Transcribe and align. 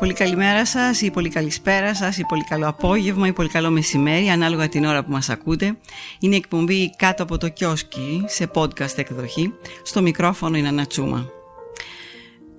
Πολύ 0.00 0.12
καλημέρα 0.12 0.64
σας 0.66 1.00
ή 1.00 1.10
πολύ 1.10 1.28
καλησπέρα 1.28 1.94
σας 1.94 2.18
ή 2.18 2.24
πολύ 2.24 2.44
καλό 2.44 2.68
απόγευμα 2.68 3.26
ή 3.26 3.32
πολύ 3.32 3.48
καλό 3.48 3.70
μεσημέρι 3.70 4.28
ανάλογα 4.28 4.68
την 4.68 4.84
ώρα 4.84 5.04
που 5.04 5.10
μας 5.10 5.28
ακούτε. 5.28 5.78
Είναι 6.20 6.36
εκπομπή 6.36 6.90
κάτω 6.96 7.22
από 7.22 7.38
το 7.38 7.48
κιόσκι 7.48 8.24
σε 8.26 8.50
podcast 8.54 8.98
εκδοχή. 8.98 9.54
Στο 9.82 10.02
μικρόφωνο 10.02 10.56
είναι 10.56 10.68
Ανατσούμα. 10.68 11.28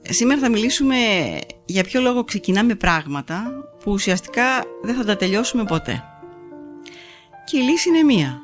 Σήμερα 0.01 0.41
θα 0.41 0.49
μιλήσουμε 0.49 0.95
για 1.65 1.83
ποιο 1.83 2.01
λόγο 2.01 2.23
ξεκινάμε 2.23 2.75
πράγματα 2.75 3.43
που 3.83 3.91
ουσιαστικά 3.91 4.43
δεν 4.83 4.95
θα 4.95 5.05
τα 5.05 5.15
τελειώσουμε 5.15 5.63
ποτέ. 5.63 6.03
Και 7.45 7.57
η 7.57 7.61
λύση 7.61 7.89
είναι 7.89 8.03
μία. 8.03 8.41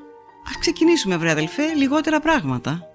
Ας 0.50 0.57
ξεκινήσουμε 0.59 1.18
βρε 1.18 1.31
αδελφέ 1.31 1.74
λιγότερα 1.75 2.19
πράγματα. 2.19 2.87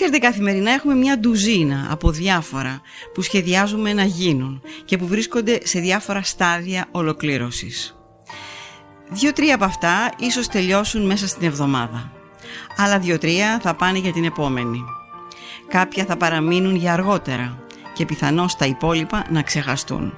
Ξέρετε, 0.00 0.26
καθημερινά 0.26 0.70
έχουμε 0.70 0.94
μια 0.94 1.18
ντουζίνα 1.18 1.86
από 1.90 2.10
διάφορα 2.10 2.80
που 3.14 3.22
σχεδιάζουμε 3.22 3.92
να 3.92 4.04
γίνουν 4.04 4.62
και 4.84 4.96
που 4.96 5.06
βρίσκονται 5.06 5.60
σε 5.64 5.80
διάφορα 5.80 6.22
στάδια 6.22 6.86
ολοκλήρωσης. 6.90 7.96
Δύο-τρία 9.08 9.54
από 9.54 9.64
αυτά 9.64 10.12
ίσως 10.18 10.48
τελειώσουν 10.48 11.06
μέσα 11.06 11.28
στην 11.28 11.46
εβδομάδα. 11.46 12.12
Άλλα 12.76 12.98
δύο-τρία 12.98 13.58
θα 13.62 13.74
πάνε 13.74 13.98
για 13.98 14.12
την 14.12 14.24
επόμενη. 14.24 14.84
Κάποια 15.68 16.04
θα 16.04 16.16
παραμείνουν 16.16 16.76
για 16.76 16.92
αργότερα 16.92 17.64
και 17.94 18.04
πιθανώς 18.04 18.56
τα 18.56 18.66
υπόλοιπα 18.66 19.26
να 19.30 19.42
ξεχαστούν. 19.42 20.14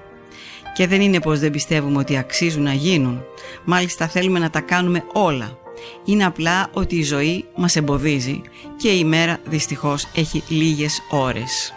Και 0.74 0.86
δεν 0.86 1.00
είναι 1.00 1.20
πως 1.20 1.38
δεν 1.38 1.50
πιστεύουμε 1.50 1.98
ότι 1.98 2.16
αξίζουν 2.16 2.62
να 2.62 2.72
γίνουν. 2.72 3.22
Μάλιστα 3.64 4.08
θέλουμε 4.08 4.38
να 4.38 4.50
τα 4.50 4.60
κάνουμε 4.60 5.04
όλα 5.12 5.61
είναι 6.04 6.24
απλά 6.24 6.68
ότι 6.72 6.96
η 6.96 7.02
ζωή 7.02 7.44
μας 7.56 7.76
εμποδίζει 7.76 8.40
και 8.76 8.88
η 8.88 9.04
μέρα 9.04 9.38
δυστυχώς 9.44 10.06
έχει 10.14 10.42
λίγες 10.48 11.02
ώρες. 11.10 11.74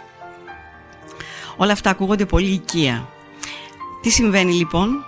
Όλα 1.56 1.72
αυτά 1.72 1.90
ακούγονται 1.90 2.26
πολύ 2.26 2.50
οικία. 2.50 3.08
Τι 4.02 4.10
συμβαίνει 4.10 4.52
λοιπόν; 4.52 5.04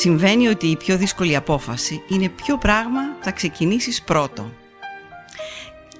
Συμβαίνει 0.00 0.48
ότι 0.48 0.66
η 0.66 0.76
πιο 0.76 0.96
δύσκολη 0.96 1.36
απόφαση 1.36 2.02
είναι 2.08 2.28
ποιο 2.28 2.58
πράγμα 2.58 3.00
θα 3.20 3.30
ξεκινήσεις 3.30 4.02
πρώτο. 4.02 4.50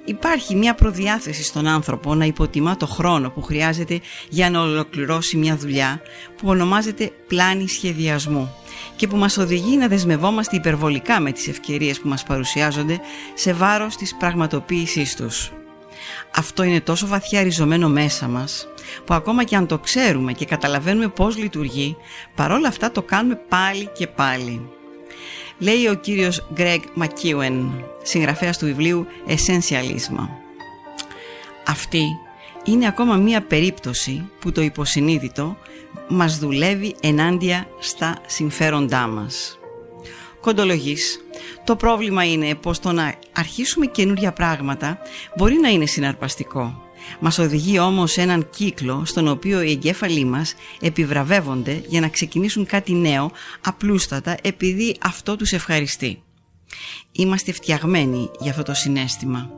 Υπάρχει 0.05 0.55
μια 0.55 0.75
προδιάθεση 0.75 1.43
στον 1.43 1.67
άνθρωπο 1.67 2.15
να 2.15 2.25
υποτιμά 2.25 2.77
το 2.77 2.87
χρόνο 2.87 3.31
που 3.31 3.43
χρειάζεται 3.43 4.01
για 4.29 4.51
να 4.51 4.61
ολοκληρώσει 4.61 5.37
μια 5.37 5.57
δουλειά 5.57 6.01
που 6.37 6.49
ονομάζεται 6.49 7.13
πλάνη 7.27 7.69
σχεδιασμού 7.69 8.55
και 8.97 9.07
που 9.07 9.17
μας 9.17 9.37
οδηγεί 9.37 9.77
να 9.77 9.89
δεσμευόμαστε 9.89 10.57
υπερβολικά 10.57 11.21
με 11.21 11.33
τις 11.33 11.49
ευκαιρίες 11.49 12.01
που 12.01 12.09
μας 12.09 12.23
παρουσιάζονται 12.23 13.01
σε 13.35 13.53
βάρος 13.53 13.97
της 13.97 14.17
πραγματοποίησής 14.17 15.17
τους. 15.17 15.53
Αυτό 16.37 16.63
είναι 16.63 16.81
τόσο 16.81 17.07
βαθιά 17.07 17.43
ριζωμένο 17.43 17.89
μέσα 17.89 18.29
μας 18.29 18.67
που 19.05 19.15
ακόμα 19.15 19.45
και 19.45 19.57
αν 19.57 19.67
το 19.67 19.79
ξέρουμε 19.79 20.33
και 20.33 20.45
καταλαβαίνουμε 20.45 21.09
πώς 21.09 21.37
λειτουργεί 21.37 21.97
παρόλα 22.35 22.69
αυτά 22.69 22.91
το 22.91 23.03
κάνουμε 23.03 23.35
πάλι 23.49 23.89
και 23.95 24.07
πάλι. 24.07 24.69
Λέει 25.59 25.87
ο 25.87 25.95
κύριος 25.95 26.49
Greg 26.57 26.81
McEwen, 26.99 27.71
συγγραφέας 28.03 28.59
του 28.59 28.67
βιβλίου 28.67 29.07
Essentialism. 29.27 30.29
Αυτή 31.67 32.05
είναι 32.71 32.87
ακόμα 32.87 33.17
μία 33.17 33.43
περίπτωση 33.43 34.29
που 34.41 34.53
το 34.53 34.61
υποσυνείδητο 34.61 35.57
μας 36.09 36.39
δουλεύει 36.39 36.95
ενάντια 37.01 37.67
στα 37.79 38.19
συμφέροντά 38.27 39.07
μας. 39.07 39.59
Κοντολογής, 40.41 41.21
το 41.65 41.77
πρόβλημα 41.77 42.25
είναι 42.25 42.55
πως 42.55 42.79
το 42.79 42.93
να 42.93 43.15
αρχίσουμε 43.33 43.87
καινούρια 43.87 44.33
πράγματα 44.33 44.99
μπορεί 45.37 45.55
να 45.55 45.69
είναι 45.69 45.87
συναρπαστικό. 45.87 46.83
Μας 47.21 47.39
οδηγεί 47.39 47.79
όμως 47.79 48.13
σε 48.13 48.21
έναν 48.21 48.51
κύκλο 48.51 49.03
στον 49.05 49.29
οποίο 49.29 49.63
οι 49.63 49.71
εγκέφαλοι 49.71 50.25
μας 50.25 50.55
επιβραβεύονται 50.81 51.83
για 51.87 52.01
να 52.01 52.09
ξεκινήσουν 52.09 52.67
κάτι 52.67 52.93
νέο 52.93 53.31
απλούστατα 53.61 54.37
επειδή 54.43 54.97
αυτό 55.01 55.37
τους 55.37 55.53
ευχαριστεί. 55.53 56.23
Είμαστε 57.13 57.53
φτιαγμένοι 57.53 58.31
για 58.39 58.51
αυτό 58.51 58.63
το 58.63 58.75
συνέστημα. 58.75 59.51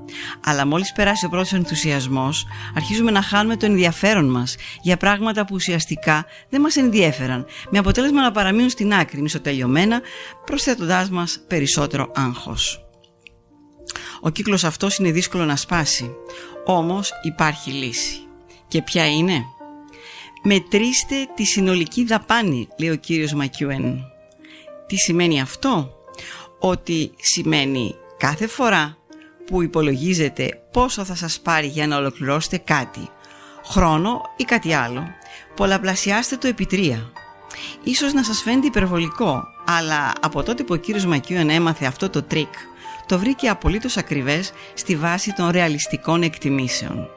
Αλλά 0.44 0.66
μόλις 0.66 0.92
περάσει 0.92 1.26
ο 1.26 1.28
πρώτος 1.28 1.52
ενθουσιασμός, 1.52 2.46
αρχίζουμε 2.74 3.10
να 3.10 3.22
χάνουμε 3.22 3.56
το 3.56 3.66
ενδιαφέρον 3.66 4.30
μας 4.30 4.56
για 4.82 4.96
πράγματα 4.96 5.44
που 5.44 5.54
ουσιαστικά 5.54 6.26
δεν 6.48 6.60
μας 6.60 6.76
ενδιέφεραν, 6.76 7.46
με 7.70 7.78
αποτέλεσμα 7.78 8.22
να 8.22 8.30
παραμείνουν 8.30 8.70
στην 8.70 8.94
άκρη 8.94 9.20
μισοτελειωμένα, 9.20 10.00
προσθέτοντάς 10.44 11.10
μας 11.10 11.40
περισσότερο 11.48 12.12
άγχος. 12.14 12.84
Ο 14.20 14.30
κύκλος 14.30 14.64
αυτός 14.64 14.96
είναι 14.96 15.10
δύσκολο 15.10 15.44
να 15.44 15.56
σπάσει, 15.56 16.10
όμως 16.64 17.10
υπάρχει 17.22 17.70
λύση. 17.70 18.16
Και 18.68 18.82
ποια 18.82 19.06
είναι; 19.06 19.44
Μετρήστε 20.42 21.16
τη 21.34 21.44
συνολική 21.44 22.04
δαπάνη, 22.04 22.68
λέει 22.78 22.90
ο 22.90 22.96
κύριος 22.96 23.32
Μακιουέν. 23.32 24.04
Τι 24.86 24.96
σημαίνει 24.96 25.40
αυτό; 25.40 25.94
Ότι 26.60 27.12
σημαίνει 27.20 27.94
κάθε 28.18 28.46
φορά 28.46 28.96
που 29.46 29.62
υπολογίζετε 29.62 30.62
πόσο 30.72 31.04
θα 31.04 31.14
σας 31.14 31.40
πάρει 31.40 31.66
για 31.66 31.86
να 31.86 31.96
ολοκληρώσετε 31.96 32.58
κάτι, 32.58 33.08
χρόνο 33.64 34.20
ή 34.36 34.44
κάτι 34.44 34.72
άλλο, 34.72 35.04
πολλαπλασιάστε 35.56 36.36
το 36.36 36.46
επί 36.46 36.66
τρία. 36.66 37.12
Ίσως 37.82 38.12
να 38.12 38.24
σας 38.24 38.42
φαίνεται 38.42 38.66
υπερβολικό, 38.66 39.44
αλλά 39.66 40.12
από 40.20 40.42
τότε 40.42 40.62
που 40.62 40.74
ο 40.74 40.76
κύριος 40.76 41.06
McKeown 41.06 41.50
έμαθε 41.50 41.86
αυτό 41.86 42.10
το 42.10 42.22
τρικ, 42.22 42.52
το 43.06 43.18
βρήκε 43.18 43.48
απολύτως 43.48 43.96
ακριβές 43.96 44.52
στη 44.74 44.96
βάση 44.96 45.32
των 45.32 45.50
ρεαλιστικών 45.50 46.22
εκτιμήσεων. 46.22 47.08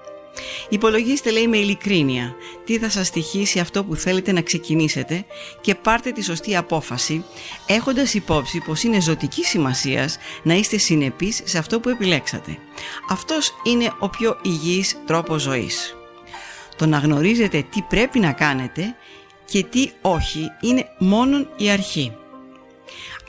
Υπολογίστε 0.69 1.31
λέει 1.31 1.47
με 1.47 1.57
ειλικρίνεια 1.57 2.35
τι 2.65 2.77
θα 2.77 2.89
σας 2.89 3.07
στοιχίσει 3.07 3.59
αυτό 3.59 3.83
που 3.83 3.95
θέλετε 3.95 4.31
να 4.31 4.41
ξεκινήσετε 4.41 5.25
και 5.61 5.75
πάρτε 5.75 6.11
τη 6.11 6.23
σωστή 6.23 6.55
απόφαση 6.55 7.25
έχοντας 7.67 8.13
υπόψη 8.13 8.59
πως 8.59 8.83
είναι 8.83 9.01
ζωτική 9.01 9.43
σημασίας 9.43 10.17
να 10.43 10.53
είστε 10.53 10.77
συνεπείς 10.77 11.41
σε 11.43 11.57
αυτό 11.57 11.79
που 11.79 11.89
επιλέξατε. 11.89 12.57
Αυτός 13.09 13.53
είναι 13.63 13.93
ο 13.99 14.09
πιο 14.09 14.37
υγιής 14.41 14.97
τρόπος 15.05 15.41
ζωής. 15.41 15.95
Το 16.75 16.85
να 16.85 16.97
γνωρίζετε 16.97 17.65
τι 17.69 17.81
πρέπει 17.81 18.19
να 18.19 18.31
κάνετε 18.31 18.95
και 19.45 19.63
τι 19.63 19.91
όχι 20.01 20.51
είναι 20.61 20.85
μόνον 20.97 21.49
η 21.57 21.69
αρχή. 21.69 22.15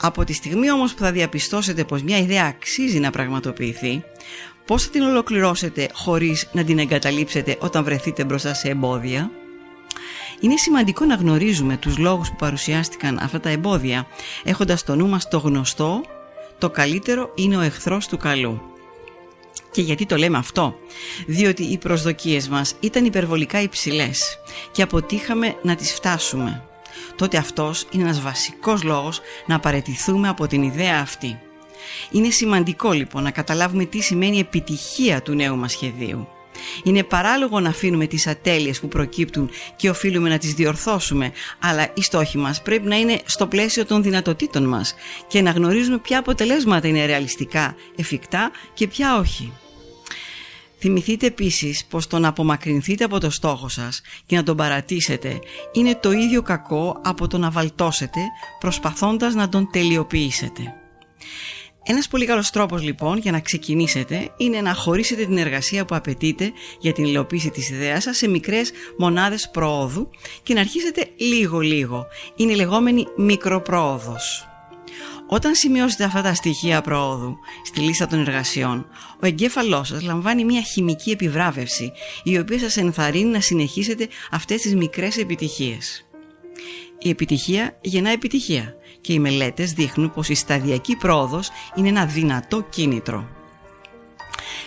Από 0.01 0.23
τη 0.23 0.33
στιγμή 0.33 0.71
όμως 0.71 0.93
που 0.93 1.03
θα 1.03 1.11
διαπιστώσετε 1.11 1.83
πως 1.83 2.01
μια 2.01 2.17
ιδέα 2.17 2.45
αξίζει 2.45 2.99
να 2.99 3.11
πραγματοποιηθεί 3.11 4.03
Πώς 4.65 4.83
θα 4.83 4.89
την 4.89 5.01
ολοκληρώσετε 5.01 5.89
χωρίς 5.93 6.49
να 6.51 6.63
την 6.63 6.79
εγκαταλείψετε 6.79 7.57
όταν 7.59 7.83
βρεθείτε 7.83 8.23
μπροστά 8.23 8.53
σε 8.53 8.69
εμπόδια; 8.69 9.31
Είναι 10.39 10.57
σημαντικό 10.57 11.05
να 11.05 11.15
γνωρίζουμε 11.15 11.77
τους 11.77 11.97
λόγους 11.97 12.29
που 12.29 12.35
παρουσιάστηκαν 12.35 13.19
αυτά 13.21 13.39
τα 13.39 13.49
εμπόδια, 13.49 14.07
έχοντας 14.43 14.79
στο 14.79 14.95
νου 14.95 15.07
μας 15.07 15.27
το 15.27 15.37
γνωστό, 15.37 16.01
το 16.57 16.69
καλύτερο 16.69 17.31
είναι 17.35 17.57
ο 17.57 17.61
εχθρός 17.61 18.07
του 18.07 18.17
καλού. 18.17 18.61
Και 19.71 19.81
γιατί 19.81 20.05
το 20.05 20.15
λέμε 20.15 20.37
αυτό, 20.37 20.75
διότι 21.27 21.63
οι 21.63 21.77
προσδοκίες 21.77 22.47
μας 22.47 22.75
ήταν 22.79 23.05
υπερβολικά 23.05 23.61
υψηλές 23.61 24.39
και 24.71 24.81
αποτύχαμε 24.81 25.55
να 25.61 25.75
τις 25.75 25.93
φτάσουμε. 25.93 26.63
Τότε 27.15 27.37
αυτός 27.37 27.85
είναι 27.91 28.03
ένας 28.03 28.21
βασικός 28.21 28.83
λόγος 28.83 29.21
να 29.45 29.59
παρετηθούμε 29.59 30.27
από 30.27 30.47
την 30.47 30.63
ιδέα 30.63 30.99
αυτή. 31.01 31.39
Είναι 32.11 32.29
σημαντικό 32.29 32.91
λοιπόν 32.91 33.23
να 33.23 33.31
καταλάβουμε 33.31 33.85
τι 33.85 34.01
σημαίνει 34.01 34.39
επιτυχία 34.39 35.21
του 35.21 35.33
νέου 35.33 35.57
μας 35.57 35.71
σχεδίου. 35.71 36.27
Είναι 36.83 37.03
παράλογο 37.03 37.59
να 37.59 37.69
αφήνουμε 37.69 38.07
τις 38.07 38.27
ατέλειες 38.27 38.79
που 38.79 38.87
προκύπτουν 38.87 39.49
και 39.75 39.89
οφείλουμε 39.89 40.29
να 40.29 40.37
τις 40.37 40.53
διορθώσουμε, 40.53 41.31
αλλά 41.59 41.87
οι 41.93 42.01
στόχοι 42.01 42.37
μας 42.37 42.61
πρέπει 42.61 42.87
να 42.87 42.95
είναι 42.95 43.21
στο 43.25 43.47
πλαίσιο 43.47 43.85
των 43.85 44.03
δυνατοτήτων 44.03 44.63
μας 44.63 44.95
και 45.27 45.41
να 45.41 45.51
γνωρίζουμε 45.51 45.97
ποια 45.97 46.19
αποτελέσματα 46.19 46.87
είναι 46.87 47.05
ρεαλιστικά, 47.05 47.75
εφικτά 47.95 48.51
και 48.73 48.87
ποια 48.87 49.17
όχι. 49.17 49.53
Θυμηθείτε 50.79 51.25
επίσης 51.25 51.85
πως 51.85 52.07
το 52.07 52.19
να 52.19 52.27
απομακρυνθείτε 52.27 53.03
από 53.03 53.19
το 53.19 53.29
στόχο 53.29 53.69
σας 53.69 54.01
και 54.25 54.35
να 54.35 54.43
τον 54.43 54.57
παρατήσετε 54.57 55.39
είναι 55.71 55.95
το 55.95 56.11
ίδιο 56.11 56.41
κακό 56.41 57.01
από 57.03 57.27
το 57.27 57.37
να 57.37 57.49
βαλτώσετε 57.49 58.19
προσπαθώντας 58.59 59.33
να 59.33 59.49
τον 59.49 59.69
τελειοποιήσετε. 59.71 60.84
Ένας 61.87 62.07
πολύ 62.07 62.25
καλός 62.25 62.49
τρόπος 62.49 62.81
λοιπόν 62.81 63.17
για 63.17 63.31
να 63.31 63.39
ξεκινήσετε 63.39 64.29
είναι 64.37 64.61
να 64.61 64.73
χωρίσετε 64.73 65.25
την 65.25 65.37
εργασία 65.37 65.85
που 65.85 65.95
απαιτείτε 65.95 66.51
για 66.79 66.93
την 66.93 67.03
υλοποίηση 67.03 67.49
της 67.49 67.69
ιδέας 67.69 68.03
σας 68.03 68.17
σε 68.17 68.27
μικρές 68.27 68.71
μονάδες 68.97 69.49
προόδου 69.49 70.09
και 70.43 70.53
να 70.53 70.59
αρχίσετε 70.59 71.09
λίγο-λίγο. 71.15 72.07
Είναι 72.35 72.51
η 72.51 72.55
λεγόμενη 72.55 73.07
μικροπρόοδος. 73.15 74.47
Όταν 75.27 75.55
σημειώσετε 75.55 76.03
αυτά 76.03 76.21
τα 76.21 76.33
στοιχεία 76.33 76.81
προόδου 76.81 77.37
στη 77.65 77.79
λίστα 77.79 78.07
των 78.07 78.19
εργασιών, 78.19 78.87
ο 79.21 79.25
εγκέφαλός 79.25 79.87
σας 79.87 80.01
λαμβάνει 80.01 80.45
μια 80.45 80.61
χημική 80.61 81.11
επιβράβευση 81.11 81.91
η 82.23 82.37
οποία 82.37 82.59
σας 82.59 82.77
ενθαρρύνει 82.77 83.29
να 83.29 83.39
συνεχίσετε 83.39 84.07
αυτές 84.31 84.61
τις 84.61 84.75
μικρές 84.75 85.17
επιτυχίες. 85.17 86.05
Η 86.99 87.09
επιτυχία 87.09 87.77
γεννά 87.81 88.09
επιτυχία 88.09 88.75
και 89.05 89.13
οι 89.13 89.19
μελέτες 89.19 89.71
δείχνουν 89.71 90.11
πως 90.11 90.29
η 90.29 90.35
σταδιακή 90.35 90.95
πρόοδος 90.95 91.49
είναι 91.75 91.87
ένα 91.87 92.05
δυνατό 92.05 92.61
κίνητρο. 92.69 93.27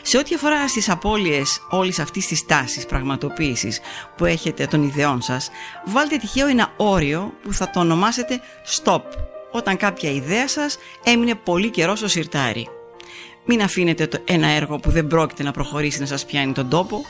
Σε 0.02 0.19
ό,τι 0.19 0.35
αφορά 0.35 0.69
στις 0.69 0.88
απώλειες 0.88 1.61
όλης 1.70 1.99
αυτής 1.99 2.26
της 2.26 2.46
τάσης 2.46 2.87
πραγματοποίησης 2.87 3.81
που 4.17 4.25
έχετε 4.25 4.67
των 4.67 4.82
ιδεών 4.82 5.23
σας, 5.23 5.50
βάλτε 5.85 6.17
τυχαίο 6.17 6.46
ένα 6.46 6.73
όριο 6.76 7.32
που 7.43 7.52
θα 7.52 7.70
το 7.70 7.81
ονομάσετε 7.81 8.40
stop, 8.76 9.02
όταν 9.50 9.76
κάποια 9.76 10.11
ιδέα 10.11 10.49
σας 10.49 10.79
έμεινε 11.05 11.35
πολύ 11.35 11.70
καιρό 11.70 11.96
στο 11.96 12.08
σιρτάρι. 12.08 12.69
Μην 13.44 13.62
αφήνετε 13.62 14.08
ένα 14.25 14.49
έργο 14.49 14.79
που 14.79 14.90
δεν 14.90 15.06
πρόκειται 15.06 15.43
να 15.43 15.52
προχωρήσει 15.52 16.00
να 16.00 16.06
σας 16.06 16.25
πιάνει 16.25 16.52
τον 16.52 16.69
τόπο. 16.69 17.05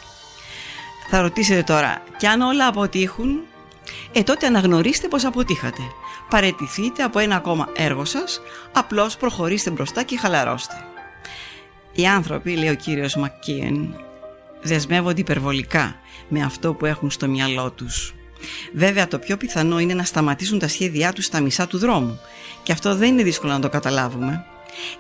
Θα 1.11 1.21
ρωτήσετε 1.21 1.63
τώρα, 1.63 2.03
κι 2.17 2.27
αν 2.27 2.41
όλα 2.41 2.67
αποτύχουν, 2.67 3.41
ε 4.13 4.23
τότε 4.23 4.47
αναγνωρίστε 4.47 5.09
πως 5.09 5.25
αποτύχατε. 5.25 5.83
Παρετηθείτε 6.31 7.03
από 7.03 7.19
ένα 7.19 7.37
ακόμα 7.37 7.69
έργο 7.77 8.05
σας, 8.05 8.41
απλώς 8.73 9.17
προχωρήστε 9.17 9.71
μπροστά 9.71 10.03
και 10.03 10.19
χαλαρώστε. 10.19 10.85
Οι 11.93 12.07
άνθρωποι, 12.07 12.57
λέει 12.57 12.69
ο 12.71 12.75
κύριος 12.75 13.17
Μακκίεν, 13.17 14.01
δεσμεύονται 14.63 15.21
υπερβολικά 15.21 15.97
με 16.29 16.43
αυτό 16.43 16.75
που 16.75 16.87
έχουν 16.87 17.11
στο 17.11 17.29
μυαλό 17.29 17.71
τους. 17.71 18.15
Βέβαια 18.73 19.09
το 19.09 19.19
πιο 19.19 19.37
πιθανό 19.37 19.79
είναι 19.79 19.95
να 19.95 20.05
σταματήσουν 20.05 20.59
τα 20.59 20.69
σχέδιά 20.69 21.13
τους 21.13 21.25
στα 21.25 21.41
μισά 21.41 21.67
του 21.67 21.79
δρόμου 21.79 22.21
και 22.63 22.73
αυτό 22.73 22.95
δεν 22.97 23.09
είναι 23.09 23.23
δύσκολο 23.23 23.53
να 23.53 23.61
το 23.61 23.69
καταλάβουμε. 23.69 24.45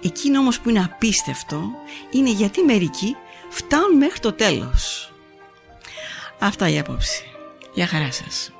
Εκείνο 0.03 0.39
όμως 0.39 0.61
που 0.61 0.71
είναι 0.71 0.85
απίστευτο 0.85 1.71
είναι 2.11 2.31
γιατί 2.31 2.63
μερικοί 2.63 3.17
φτάνουν 3.49 3.97
μέχρι 3.97 4.19
το 4.19 4.33
τέλος. 4.33 5.13
Αυτά 6.39 6.69
η 6.69 6.79
άποψη. 6.79 7.25
Γεια 7.75 7.87
χαρά 7.87 8.13
σας. 8.13 8.53